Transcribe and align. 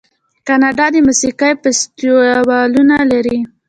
کاناډا 0.47 0.85
د 0.93 0.95
موسیقۍ 1.07 1.53
فستیوالونه 1.61 2.95
لري. 3.11 3.37